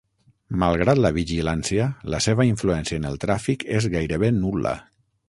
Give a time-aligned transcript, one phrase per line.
[0.61, 4.73] Malgrat la vigilància, la seva influència en el tràfic és gairebé nul·la.